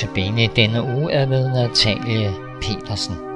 Notabene 0.00 0.48
denne 0.56 0.82
uge 0.82 1.12
er 1.12 1.26
ved 1.26 1.48
Natalie 1.48 2.30
Petersen. 2.60 3.29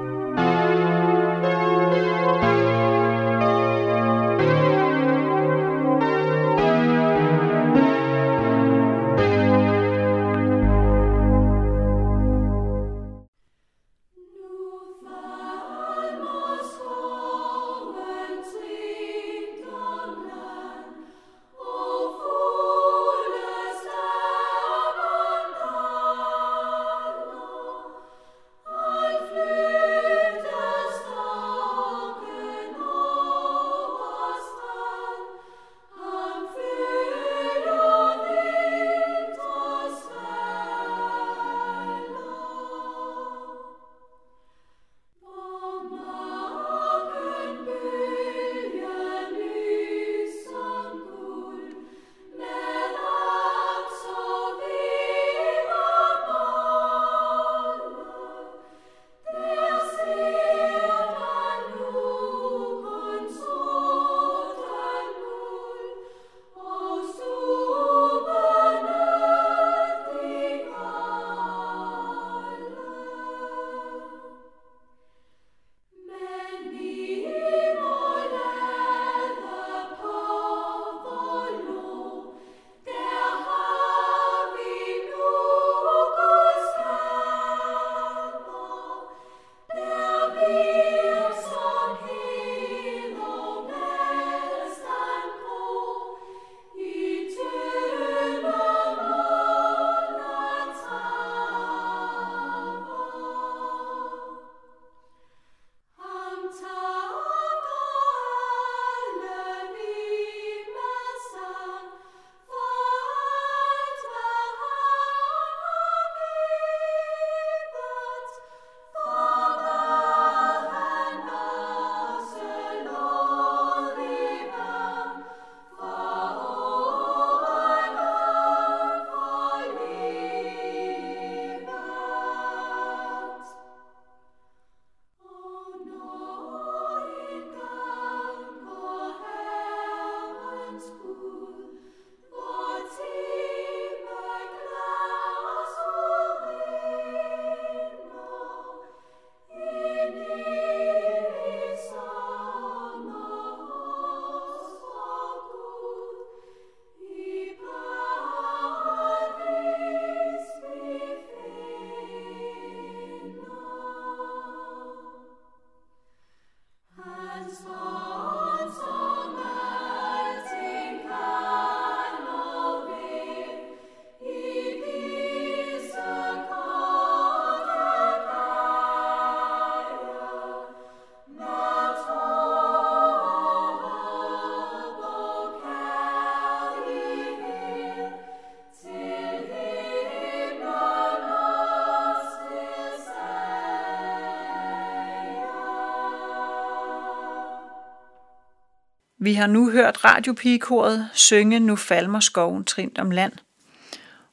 Vi 199.25 199.35
har 199.35 199.47
nu 199.47 199.71
hørt 199.71 200.05
radiopigekoret 200.05 201.09
synge 201.13 201.61
Nu 201.61 201.77
falmer 201.77 202.21
skoven 202.21 202.65
trint 202.65 202.99
om 202.99 203.11
land. 203.11 203.33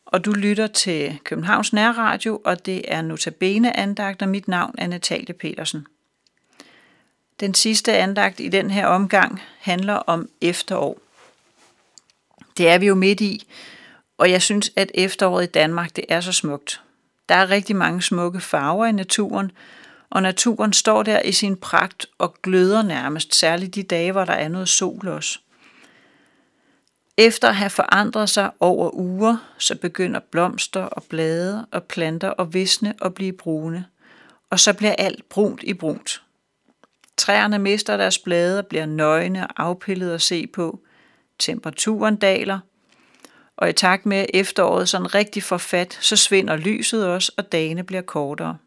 Og 0.06 0.26
du 0.26 0.32
lytter 0.32 0.68
til 0.68 1.20
Københavns 1.24 1.74
Nærradio, 1.74 2.42
og 2.46 2.66
det 2.66 2.82
er 2.88 3.02
Notabene 3.02 3.78
andagt, 3.78 4.22
og 4.22 4.30
mit 4.30 4.48
navn 4.48 4.76
er 4.78 4.88
Natalie 4.88 5.34
Petersen. 5.34 5.88
Den 7.40 7.54
sidste 7.54 7.94
andagt 7.94 8.40
i 8.40 8.48
den 8.48 8.72
her 8.72 8.88
omgang 8.88 9.42
handler 9.60 9.94
om 9.94 10.30
efterår. 10.42 11.00
Det 12.58 12.70
er 12.70 12.78
vi 12.78 12.88
jo 12.88 12.96
midt 12.96 13.22
i, 13.22 13.48
og 14.18 14.32
jeg 14.32 14.42
synes, 14.42 14.72
at 14.76 14.92
efteråret 14.94 15.44
i 15.44 15.52
Danmark 15.52 15.96
det 15.96 16.06
er 16.10 16.22
så 16.22 16.32
smukt. 16.32 16.82
Der 17.30 17.36
er 17.36 17.50
rigtig 17.50 17.76
mange 17.76 18.02
smukke 18.02 18.40
farver 18.40 18.86
i 18.86 18.92
naturen, 18.92 19.52
og 20.12 20.22
naturen 20.22 20.74
står 20.74 21.04
der 21.04 21.22
i 21.22 21.32
sin 21.32 21.56
pragt 21.56 22.06
og 22.18 22.36
gløder 22.44 22.82
nærmest, 22.82 23.36
særligt 23.36 23.76
de 23.76 23.84
dage, 23.84 24.12
hvor 24.12 24.26
der 24.26 24.34
er 24.34 24.48
noget 24.48 24.70
sol 24.70 25.08
også. 25.08 25.40
Efter 27.18 27.48
at 27.48 27.56
have 27.56 27.70
forandret 27.70 28.30
sig 28.30 28.52
over 28.60 28.96
uger, 28.96 29.38
så 29.58 29.76
begynder 29.76 30.20
blomster 30.20 30.84
og 30.84 31.04
blade 31.04 31.66
og 31.72 31.84
planter 31.84 32.34
at 32.40 32.54
visne 32.54 32.94
og 33.02 33.14
blive 33.14 33.34
brune, 33.34 33.86
og 34.50 34.60
så 34.60 34.74
bliver 34.74 34.96
alt 34.98 35.30
brunt 35.30 35.64
i 35.64 35.74
brunt. 35.74 36.22
Træerne 37.18 37.60
mister 37.60 37.98
deres 37.98 38.20
blade 38.20 38.60
og 38.60 38.68
bliver 38.68 38.86
nøgne 38.86 39.48
og 39.48 39.64
afpillet 39.64 40.14
at 40.14 40.22
se 40.22 40.48
på. 40.48 40.80
Temperaturen 41.40 42.16
daler, 42.16 42.60
og 43.58 43.70
i 43.70 43.74
takt 43.74 44.06
med 44.06 44.26
efteråret 44.34 44.90
sådan 44.90 45.16
rigtig 45.16 45.44
forfat, 45.44 45.98
så 46.02 46.16
svinder 46.16 46.56
lyset 46.56 47.08
også, 47.08 47.32
og 47.38 47.52
dagene 47.52 47.84
bliver 47.84 48.02
kortere. 48.02 48.58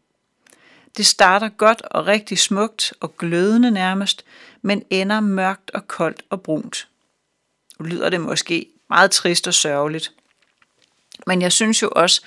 Det 0.97 1.05
starter 1.05 1.49
godt 1.49 1.81
og 1.81 2.07
rigtig 2.07 2.39
smukt 2.39 2.93
og 2.99 3.17
glødende 3.17 3.71
nærmest, 3.71 4.25
men 4.61 4.83
ender 4.89 5.19
mørkt 5.19 5.71
og 5.71 5.87
koldt 5.87 6.23
og 6.29 6.41
brunt. 6.41 6.87
Nu 7.79 7.85
lyder 7.85 8.09
det 8.09 8.21
måske 8.21 8.65
meget 8.89 9.11
trist 9.11 9.47
og 9.47 9.53
sørgeligt. 9.53 10.11
Men 11.27 11.41
jeg 11.41 11.51
synes 11.51 11.81
jo 11.81 11.89
også, 11.95 12.21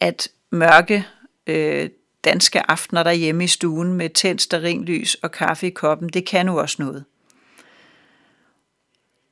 at 0.00 0.28
mørke 0.50 1.06
øh, 1.46 1.90
danske 2.24 2.70
aftener 2.70 3.02
derhjemme 3.02 3.44
i 3.44 3.46
stuen 3.46 3.92
med 3.92 4.10
tændt 4.10 4.42
sterinlys 4.42 5.14
og 5.14 5.30
kaffe 5.30 5.66
i 5.66 5.70
koppen, 5.70 6.08
det 6.08 6.26
kan 6.26 6.46
nu 6.46 6.60
også 6.60 6.76
noget. 6.78 7.04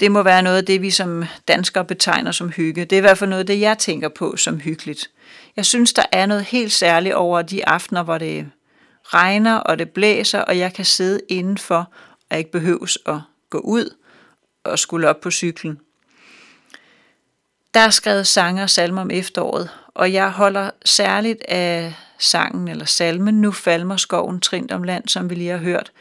Det 0.00 0.12
må 0.12 0.22
være 0.22 0.42
noget 0.42 0.56
af 0.56 0.64
det, 0.64 0.82
vi 0.82 0.90
som 0.90 1.24
danskere 1.48 1.84
betegner 1.84 2.32
som 2.32 2.48
hygge. 2.48 2.84
Det 2.84 2.92
er 2.92 3.00
i 3.00 3.00
hvert 3.00 3.18
fald 3.18 3.30
noget 3.30 3.40
af 3.40 3.46
det, 3.46 3.60
jeg 3.60 3.78
tænker 3.78 4.08
på 4.08 4.36
som 4.36 4.60
hyggeligt. 4.60 5.10
Jeg 5.56 5.66
synes, 5.66 5.92
der 5.92 6.02
er 6.12 6.26
noget 6.26 6.44
helt 6.44 6.72
særligt 6.72 7.14
over 7.14 7.42
de 7.42 7.68
aftener, 7.68 8.02
hvor 8.02 8.18
det 8.18 8.50
regner, 9.14 9.56
og 9.56 9.78
det 9.78 9.90
blæser, 9.90 10.40
og 10.40 10.58
jeg 10.58 10.74
kan 10.74 10.84
sidde 10.84 11.20
indenfor, 11.28 11.92
og 12.30 12.38
ikke 12.38 12.52
behøves 12.52 12.98
at 13.06 13.20
gå 13.50 13.58
ud 13.58 13.94
og 14.64 14.78
skulle 14.78 15.08
op 15.08 15.20
på 15.20 15.30
cyklen. 15.30 15.78
Der 17.74 17.80
er 17.80 17.90
skrevet 17.90 18.26
sange 18.26 18.62
og 18.62 18.70
salmer 18.70 19.02
om 19.02 19.10
efteråret, 19.10 19.70
og 19.94 20.12
jeg 20.12 20.30
holder 20.30 20.70
særligt 20.84 21.42
af 21.48 21.94
sangen 22.18 22.68
eller 22.68 22.84
salmen 22.84 23.40
Nu 23.40 23.52
falmer 23.52 23.96
skoven 23.96 24.40
trint 24.40 24.72
om 24.72 24.82
land, 24.82 25.08
som 25.08 25.30
vi 25.30 25.34
lige 25.34 25.50
har 25.50 25.58
hørt, 25.58 25.92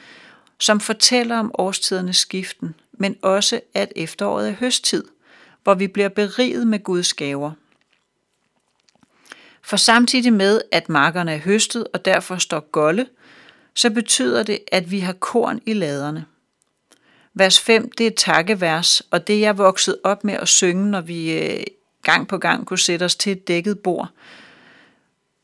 som 0.59 0.79
fortæller 0.79 1.39
om 1.39 1.51
årstidernes 1.53 2.17
skiften, 2.17 2.75
men 2.93 3.17
også 3.21 3.59
at 3.73 3.93
efteråret 3.95 4.49
er 4.49 4.53
høsttid, 4.53 5.03
hvor 5.63 5.73
vi 5.73 5.87
bliver 5.87 6.09
beriget 6.09 6.67
med 6.67 6.83
Guds 6.83 7.13
gaver. 7.13 7.51
For 9.65 9.77
samtidig 9.77 10.33
med, 10.33 10.61
at 10.71 10.89
markerne 10.89 11.33
er 11.33 11.37
høstet 11.37 11.87
og 11.93 12.05
derfor 12.05 12.37
står 12.37 12.59
golde, 12.59 13.07
så 13.75 13.89
betyder 13.89 14.43
det, 14.43 14.59
at 14.71 14.91
vi 14.91 14.99
har 14.99 15.13
korn 15.13 15.59
i 15.65 15.73
laderne. 15.73 16.25
Vers 17.33 17.59
5, 17.59 17.91
det 17.91 18.03
er 18.03 18.07
et 18.07 18.15
takkevers, 18.15 19.01
og 19.11 19.27
det 19.27 19.39
jeg 19.39 19.57
voksede 19.57 19.97
op 20.03 20.23
med 20.23 20.33
at 20.33 20.47
synge, 20.47 20.91
når 20.91 21.01
vi 21.01 21.39
øh, 21.39 21.63
gang 22.03 22.27
på 22.27 22.37
gang 22.37 22.65
kunne 22.65 22.79
sætte 22.79 23.03
os 23.03 23.15
til 23.15 23.31
et 23.31 23.47
dækket 23.47 23.79
bord. 23.79 24.09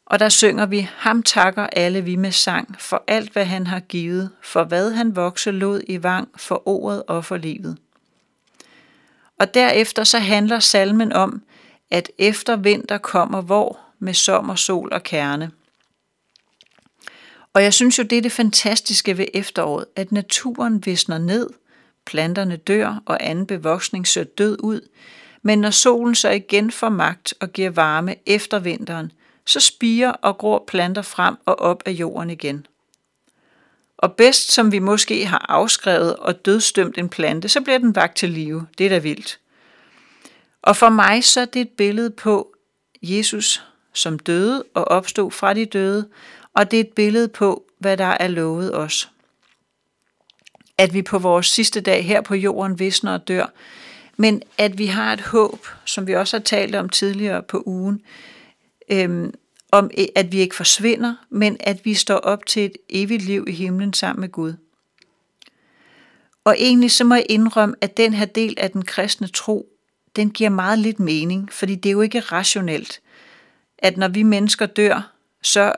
Og 0.06 0.20
der 0.20 0.30
synger 0.30 0.66
vi, 0.66 0.90
ham 0.96 1.24
takker 1.24 1.68
alle 1.68 2.02
vi 2.02 2.16
med 2.16 2.32
sang, 2.32 2.76
for 2.80 3.04
alt 3.08 3.34
hvad 3.34 3.46
han 3.46 3.68
har 3.68 3.80
givet, 3.80 4.30
for 4.42 4.64
hvad 4.64 4.92
han 4.92 5.16
vokse 5.16 5.52
lod 5.52 5.82
i 5.88 6.04
vang, 6.04 6.30
for 6.36 6.68
ordet 6.68 7.04
og 7.08 7.26
for 7.26 7.38
livet. 7.38 7.78
Og 9.40 9.54
derefter 9.54 10.04
så 10.04 10.20
handler 10.20 10.60
salmen 10.60 11.14
om, 11.14 11.44
at 11.92 12.12
efter 12.18 12.56
vinter 12.56 12.98
kommer 12.98 13.42
vår, 13.42 13.91
med 14.02 14.14
sommer, 14.14 14.56
sol 14.56 14.94
og 14.94 15.04
kerne. 15.04 15.52
Og 17.54 17.64
jeg 17.64 17.74
synes 17.74 17.98
jo, 17.98 18.04
det 18.04 18.18
er 18.18 18.22
det 18.22 18.32
fantastiske 18.32 19.18
ved 19.18 19.26
efteråret, 19.34 19.86
at 19.96 20.12
naturen 20.12 20.86
visner 20.86 21.18
ned, 21.18 21.50
planterne 22.06 22.56
dør 22.56 23.02
og 23.06 23.18
anden 23.22 23.46
bevoksning 23.46 24.08
ser 24.08 24.24
død 24.24 24.58
ud, 24.60 24.82
men 25.42 25.60
når 25.60 25.70
solen 25.70 26.16
så 26.16 26.30
igen 26.30 26.72
får 26.72 26.90
magt 26.90 27.34
og 27.40 27.50
giver 27.50 27.70
varme 27.70 28.16
efter 28.26 28.60
vinteren, 28.60 29.12
så 29.46 29.60
spiger 29.60 30.12
og 30.12 30.38
gror 30.38 30.64
planter 30.68 31.02
frem 31.02 31.36
og 31.46 31.60
op 31.60 31.84
af 31.86 31.92
jorden 31.92 32.30
igen. 32.30 32.66
Og 33.98 34.14
bedst 34.14 34.52
som 34.52 34.72
vi 34.72 34.80
måske 34.80 35.26
har 35.26 35.46
afskrevet 35.50 36.16
og 36.16 36.46
dødstømt 36.46 36.98
en 36.98 37.10
plante, 37.10 37.50
så 37.50 37.62
bliver 37.62 37.78
den 37.78 37.96
vagt 37.96 38.18
til 38.18 38.30
live. 38.30 38.68
Det 38.78 38.86
er 38.86 38.90
da 38.90 38.98
vildt. 38.98 39.40
Og 40.62 40.76
for 40.76 40.90
mig 40.90 41.24
så 41.24 41.42
er 41.42 41.46
det 41.46 41.62
et 41.62 41.70
billede 41.70 42.10
på 42.10 42.54
Jesus, 43.02 43.64
som 43.94 44.20
døde 44.20 44.64
og 44.74 44.86
opstod 44.86 45.32
fra 45.32 45.54
de 45.54 45.66
døde, 45.66 46.08
og 46.56 46.72
det 46.72 46.78
er 46.78 46.84
et 46.84 46.94
billede 46.96 47.28
på, 47.28 47.64
hvad 47.80 47.98
der 47.98 48.18
er 48.20 48.28
lovet 48.28 48.76
os. 48.76 49.12
At 50.78 50.94
vi 50.94 51.02
på 51.02 51.20
vores 51.20 51.48
sidste 51.48 51.82
dag 51.82 52.06
her 52.06 52.22
på 52.22 52.36
jorden 52.36 52.80
visner 52.80 53.14
og 53.14 53.28
dør, 53.28 53.46
men 54.18 54.42
at 54.58 54.78
vi 54.78 54.86
har 54.86 55.14
et 55.14 55.22
håb, 55.22 55.68
som 55.86 56.08
vi 56.08 56.16
også 56.16 56.38
har 56.38 56.44
talt 56.44 56.76
om 56.76 56.90
tidligere 56.90 57.44
på 57.44 57.64
ugen, 57.66 58.02
øhm, 58.90 59.34
om 59.72 59.92
at 60.16 60.32
vi 60.32 60.40
ikke 60.40 60.56
forsvinder, 60.56 61.16
men 61.30 61.58
at 61.60 61.86
vi 61.86 61.94
står 61.94 62.16
op 62.16 62.46
til 62.46 62.66
et 62.66 62.78
evigt 62.90 63.24
liv 63.24 63.46
i 63.48 63.52
himlen 63.52 63.94
sammen 63.94 64.22
med 64.22 64.30
Gud. 64.30 64.54
Og 66.44 66.56
egentlig 66.58 66.92
så 66.92 67.04
må 67.04 67.16
jeg 67.16 67.26
indrømme, 67.30 67.76
at 67.82 67.98
den 67.98 68.14
her 68.14 68.26
del 68.26 68.54
af 68.58 68.72
den 68.72 68.86
kristne 68.86 69.28
tro, 69.28 69.70
den 70.16 70.30
giver 70.30 70.50
meget 70.50 70.80
lidt 70.80 71.00
mening, 71.00 71.54
fordi 71.54 71.76
det 71.76 71.90
er 71.90 71.94
jo 71.94 72.02
ikke 72.02 72.20
rationelt, 72.20 73.02
at 73.82 73.98
når 73.98 74.08
vi 74.08 74.24
mennesker 74.24 74.66
dør, 74.66 75.12
så 75.42 75.74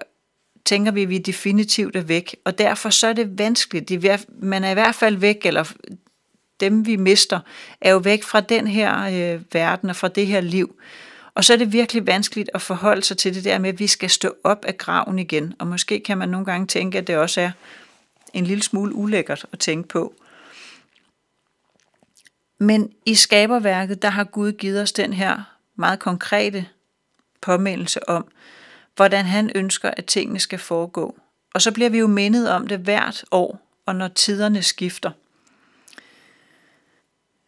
tænker 0.66 0.92
vi, 0.92 1.02
at 1.04 1.10
vi 1.10 1.18
definitivt 1.18 1.96
er 1.96 2.02
væk, 2.02 2.36
og 2.46 2.58
derfor 2.58 2.90
så 2.90 3.08
er 3.08 3.14
det 3.14 3.38
vanskeligt. 3.38 3.92
Man 4.30 4.64
er 4.64 4.72
i 4.72 4.74
hvert 4.74 4.96
fald 4.96 5.16
væk, 5.16 5.46
eller 5.46 5.74
dem 6.60 6.86
vi 6.86 6.96
mister, 6.96 7.40
er 7.82 7.92
jo 7.92 7.98
væk 7.98 8.24
fra 8.24 8.42
den 8.42 8.68
her 8.68 9.04
øh, 9.36 9.42
verden 9.54 9.90
og 9.90 9.96
fra 9.96 10.08
det 10.08 10.28
her 10.28 10.42
liv. 10.42 10.76
Og 11.36 11.44
så 11.44 11.54
er 11.54 11.58
det 11.58 11.74
virkelig 11.74 12.08
vanskeligt 12.08 12.50
at 12.54 12.62
forholde 12.62 13.04
sig 13.04 13.18
til 13.18 13.36
det 13.36 13.44
der 13.44 13.60
med, 13.60 13.70
at 13.70 13.80
vi 13.80 13.88
skal 13.88 14.10
stå 14.10 14.36
op 14.44 14.66
af 14.66 14.78
graven 14.78 15.20
igen. 15.20 15.54
Og 15.60 15.68
måske 15.68 16.00
kan 16.00 16.18
man 16.18 16.30
nogle 16.30 16.46
gange 16.46 16.68
tænke, 16.68 16.98
at 16.98 17.08
det 17.08 17.18
også 17.18 17.42
er 17.42 17.52
en 18.34 18.44
lille 18.44 18.64
smule 18.64 18.96
ulækkert 18.96 19.46
at 19.52 19.60
tænke 19.60 19.90
på. 19.90 20.14
Men 22.58 22.92
i 23.06 23.16
skaberværket, 23.16 24.02
der 24.02 24.10
har 24.10 24.24
Gud 24.24 24.52
givet 24.52 24.82
os 24.82 24.92
den 24.92 25.14
her 25.14 25.58
meget 25.76 26.00
konkrete 26.00 26.66
påmindelse 27.44 28.10
om, 28.10 28.26
hvordan 28.96 29.26
han 29.26 29.52
ønsker, 29.56 29.92
at 29.98 30.06
tingene 30.06 30.40
skal 30.40 30.60
foregå. 30.60 31.16
Og 31.54 31.62
så 31.62 31.72
bliver 31.72 31.90
vi 31.90 31.98
jo 32.00 32.08
mindet 32.08 32.50
om 32.50 32.68
det 32.68 32.80
hvert 32.80 33.26
år, 33.32 33.60
og 33.86 33.96
når 33.96 34.08
tiderne 34.08 34.64
skifter. 34.64 35.12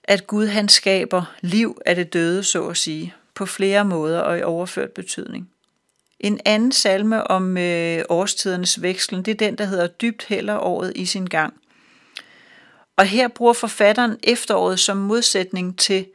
At 0.04 0.28
Gud 0.28 0.48
han 0.48 0.70
skaber 0.70 1.36
liv 1.42 1.82
af 1.86 1.96
det 1.96 2.14
døde, 2.14 2.44
så 2.44 2.68
at 2.68 2.78
sige, 2.78 3.14
på 3.34 3.46
flere 3.46 3.86
måder 3.86 4.20
og 4.20 4.40
i 4.40 4.44
overført 4.44 4.92
betydning. 4.92 5.50
En 6.20 6.40
anden 6.46 6.72
salme 6.72 7.28
om 7.28 7.58
øh, 7.58 8.04
årstidernes 8.10 8.82
vekslen, 8.82 9.24
det 9.24 9.32
er 9.32 9.36
den, 9.36 9.58
der 9.58 9.66
hedder 9.66 9.88
Dybt 9.88 10.24
heller 10.24 10.58
året 10.58 10.94
i 10.96 11.06
sin 11.06 11.26
gang. 11.26 11.54
Og 12.98 13.06
her 13.06 13.28
bruger 13.28 13.54
forfatteren 13.54 14.18
efteråret 14.24 14.80
som 14.80 14.98
modsætning 14.98 15.80
til 15.80 16.06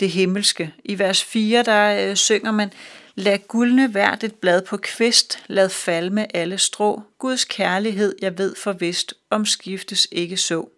det 0.00 0.10
himmelske. 0.10 0.74
I 0.84 0.98
vers 0.98 1.24
4, 1.24 1.62
der 1.62 2.10
øh, 2.10 2.16
synger 2.16 2.50
man, 2.50 2.72
Lad 3.20 3.38
guldne 3.38 3.90
hvert 3.90 4.24
et 4.24 4.34
blad 4.34 4.62
på 4.62 4.76
kvist, 4.76 5.44
lad 5.46 5.68
falme 5.68 6.36
alle 6.36 6.58
strå, 6.58 7.02
Guds 7.18 7.44
kærlighed, 7.44 8.14
jeg 8.22 8.38
ved 8.38 8.54
for 8.54 8.72
vist, 8.72 9.14
om 9.30 9.46
skiftes 9.46 10.08
ikke 10.12 10.36
så. 10.36 10.68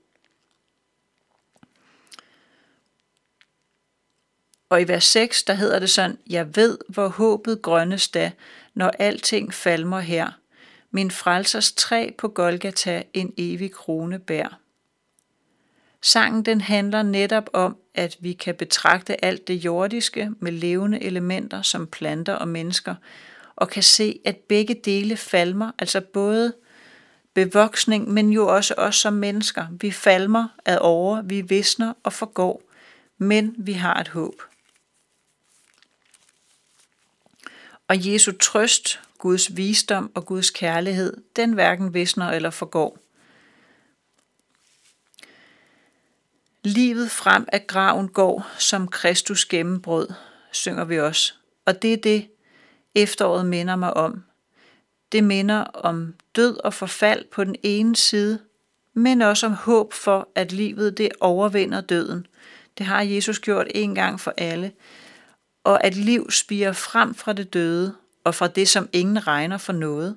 Og 4.69 4.81
i 4.83 4.89
vers 4.89 5.05
6, 5.05 5.43
der 5.43 5.55
hedder 5.55 5.79
det 5.79 5.91
sådan, 5.91 6.19
Jeg 6.31 6.57
ved, 6.57 6.79
hvor 6.89 7.09
håbet 7.09 7.63
grønnes 7.63 8.09
da, 8.09 8.33
når 8.75 8.89
alting 8.99 9.55
falmer 9.55 10.01
her. 10.01 10.31
Min 10.91 11.11
frelsers 11.11 11.73
træ 11.73 12.11
på 12.19 12.29
Golgata 12.29 13.03
en 13.13 13.35
evig 13.37 13.73
krone 13.73 14.19
bær. 14.19 14.59
Sangen 16.03 16.43
den 16.43 16.61
handler 16.61 17.03
netop 17.03 17.51
om, 17.53 17.77
at 17.95 18.17
vi 18.21 18.33
kan 18.33 18.55
betragte 18.55 19.25
alt 19.25 19.49
det 19.49 19.55
jordiske 19.55 20.31
med 20.41 20.53
levende 20.53 21.03
elementer 21.03 21.63
som 21.63 21.87
planter 21.87 22.35
og 22.35 22.49
mennesker, 22.49 22.95
og 23.57 23.69
kan 23.69 23.83
se, 23.83 24.21
at 24.25 24.37
begge 24.37 24.75
dele 24.75 25.17
falmer, 25.17 25.71
altså 25.79 26.01
både 26.01 26.53
bevoksning, 27.35 28.11
men 28.11 28.31
jo 28.31 28.47
også 28.47 28.75
os 28.77 28.97
som 28.97 29.13
mennesker. 29.13 29.67
Vi 29.81 29.91
falmer 29.91 30.49
ad 30.65 30.79
over, 30.79 31.23
vi 31.23 31.41
visner 31.41 31.93
og 32.03 32.13
forgår, 32.13 32.63
men 33.19 33.55
vi 33.59 33.73
har 33.73 34.01
et 34.01 34.09
håb. 34.09 34.43
Og 37.89 38.07
Jesu 38.07 38.33
trøst, 38.41 39.01
Guds 39.19 39.57
visdom 39.57 40.11
og 40.15 40.27
Guds 40.27 40.51
kærlighed, 40.51 41.17
den 41.37 41.53
hverken 41.53 41.95
visner 41.95 42.31
eller 42.31 42.51
forgår. 42.51 43.02
Livet 46.65 47.11
frem 47.11 47.47
af 47.53 47.67
graven 47.67 48.09
går 48.09 48.47
som 48.59 48.89
Kristus 48.89 49.45
gennembrød, 49.45 50.09
synger 50.53 50.85
vi 50.85 51.01
også. 51.01 51.35
Og 51.67 51.83
det 51.83 51.93
er 51.93 51.97
det, 51.97 52.29
efteråret 52.95 53.47
minder 53.47 53.77
mig 53.77 53.95
om. 53.95 54.25
Det 55.13 55.25
minder 55.25 55.59
om 55.65 56.15
død 56.37 56.57
og 56.65 56.75
forfald 56.75 57.25
på 57.33 57.45
den 57.45 57.57
ene 57.63 57.97
side, 57.97 58.39
men 58.95 59.23
også 59.23 59.47
om 59.47 59.53
håb 59.53 59.93
for, 59.93 60.29
at 60.35 60.53
livet 60.53 60.99
det 60.99 61.09
overvinder 61.21 61.81
døden. 61.81 62.27
Det 62.79 62.87
har 62.87 63.03
Jesus 63.03 63.39
gjort 63.39 63.67
en 63.75 63.95
gang 63.95 64.21
for 64.21 64.35
alle. 64.37 64.73
Og 65.65 65.85
at 65.85 65.97
liv 65.97 66.31
spiger 66.31 66.73
frem 66.73 67.15
fra 67.15 67.33
det 67.33 67.55
døde 67.55 67.95
og 68.25 68.35
fra 68.35 68.49
det, 68.49 68.69
som 68.69 68.89
ingen 68.93 69.27
regner 69.27 69.59
for 69.59 69.73
noget. 69.73 70.17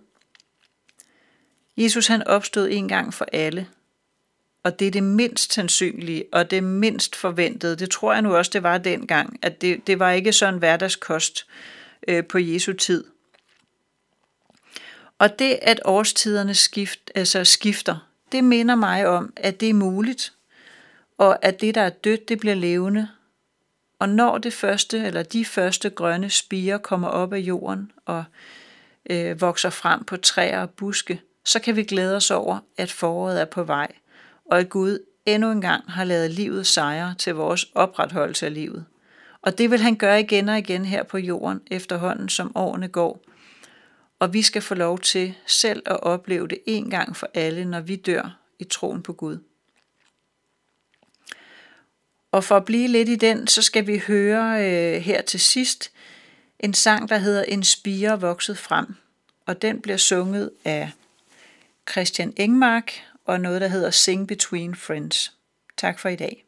Jesus 1.77 2.07
han 2.07 2.27
opstod 2.27 2.69
en 2.69 2.87
gang 2.87 3.13
for 3.13 3.25
alle, 3.33 3.67
og 4.65 4.79
det 4.79 4.87
er 4.87 4.91
det 4.91 5.03
mindst 5.03 5.53
sandsynlige, 5.53 6.25
og 6.31 6.51
det 6.51 6.63
mindst 6.63 7.15
forventede. 7.15 7.75
Det 7.75 7.91
tror 7.91 8.13
jeg 8.13 8.21
nu 8.21 8.35
også, 8.35 8.51
det 8.53 8.63
var 8.63 8.77
dengang, 8.77 9.39
at 9.41 9.61
det, 9.61 9.87
det 9.87 9.99
var 9.99 10.11
ikke 10.11 10.33
sådan 10.33 10.59
hverdagskost 10.59 11.47
øh, 12.07 12.25
på 12.25 12.37
Jesu 12.37 12.73
tid. 12.73 13.03
Og 15.19 15.39
det, 15.39 15.59
at 15.61 15.81
årstiderne 15.85 16.53
skift, 16.53 17.11
altså 17.15 17.43
skifter, 17.43 18.09
det 18.31 18.43
minder 18.43 18.75
mig 18.75 19.07
om, 19.07 19.33
at 19.37 19.59
det 19.59 19.69
er 19.69 19.73
muligt, 19.73 20.33
og 21.17 21.45
at 21.45 21.61
det, 21.61 21.75
der 21.75 21.81
er 21.81 21.89
dødt, 21.89 22.29
det 22.29 22.39
bliver 22.39 22.55
levende. 22.55 23.09
Og 23.99 24.09
når 24.09 24.37
det 24.37 24.53
første, 24.53 24.97
eller 24.97 25.23
de 25.23 25.45
første 25.45 25.89
grønne 25.89 26.29
spiger 26.29 26.77
kommer 26.77 27.07
op 27.07 27.33
af 27.33 27.39
jorden 27.39 27.91
og 28.05 28.23
øh, 29.09 29.41
vokser 29.41 29.69
frem 29.69 30.03
på 30.03 30.17
træer 30.17 30.61
og 30.61 30.69
buske, 30.69 31.21
så 31.45 31.59
kan 31.59 31.75
vi 31.75 31.83
glæde 31.83 32.15
os 32.15 32.31
over, 32.31 32.59
at 32.77 32.91
foråret 32.91 33.41
er 33.41 33.45
på 33.45 33.63
vej– 33.63 33.91
og 34.45 34.59
at 34.59 34.69
Gud 34.69 34.99
endnu 35.25 35.51
en 35.51 35.61
gang 35.61 35.91
har 35.91 36.03
lavet 36.03 36.31
livet 36.31 36.67
sejre 36.67 37.15
til 37.17 37.35
vores 37.35 37.65
opretholdelse 37.75 38.45
af 38.45 38.53
livet. 38.53 38.85
Og 39.41 39.57
det 39.57 39.71
vil 39.71 39.79
han 39.79 39.95
gøre 39.95 40.19
igen 40.19 40.49
og 40.49 40.57
igen 40.57 40.85
her 40.85 41.03
på 41.03 41.17
jorden 41.17 41.61
efterhånden, 41.67 42.29
som 42.29 42.51
årene 42.55 42.87
går. 42.87 43.21
Og 44.19 44.33
vi 44.33 44.41
skal 44.41 44.61
få 44.61 44.75
lov 44.75 44.99
til 44.99 45.33
selv 45.45 45.83
at 45.85 46.03
opleve 46.03 46.47
det 46.47 46.59
en 46.65 46.89
gang 46.89 47.15
for 47.15 47.29
alle, 47.33 47.65
når 47.65 47.79
vi 47.79 47.95
dør 47.95 48.39
i 48.59 48.63
troen 48.63 49.01
på 49.01 49.13
Gud. 49.13 49.37
Og 52.31 52.43
for 52.43 52.57
at 52.57 52.65
blive 52.65 52.87
lidt 52.87 53.09
i 53.09 53.15
den, 53.15 53.47
så 53.47 53.61
skal 53.61 53.87
vi 53.87 53.97
høre 54.07 54.65
øh, 54.65 55.01
her 55.01 55.21
til 55.21 55.39
sidst 55.39 55.91
en 56.59 56.73
sang, 56.73 57.09
der 57.09 57.17
hedder 57.17 57.43
En 57.43 57.63
spire 57.63 58.21
vokset 58.21 58.57
frem. 58.57 58.95
Og 59.45 59.61
den 59.61 59.81
bliver 59.81 59.97
sunget 59.97 60.51
af 60.65 60.91
Christian 61.91 62.33
Engmark, 62.37 62.93
og 63.25 63.41
noget, 63.41 63.61
der 63.61 63.67
hedder 63.67 63.91
Sing 63.91 64.27
Between 64.27 64.75
Friends. 64.75 65.37
Tak 65.77 65.99
for 65.99 66.09
i 66.09 66.15
dag. 66.15 66.44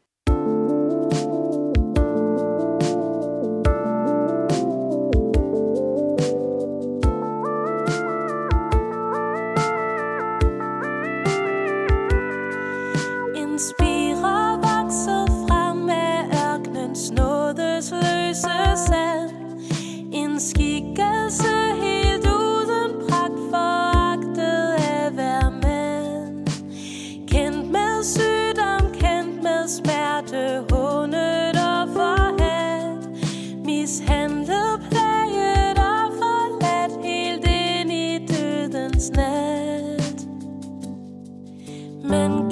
men 42.08 42.47